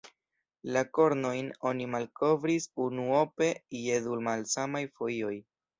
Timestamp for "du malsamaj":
4.09-4.85